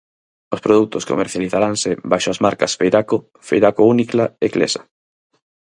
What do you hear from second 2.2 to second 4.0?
as marcas Feiraco, Feiraco